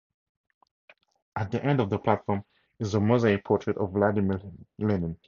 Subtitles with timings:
[1.35, 2.43] At the end of the platform
[2.79, 4.41] is a mosaic portrait of Vladimir
[4.79, 5.15] Lenin.